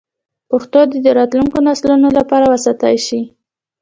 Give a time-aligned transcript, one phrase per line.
[0.49, 3.21] پښتو دې د راتلونکو نسلونو لپاره وساتل شي.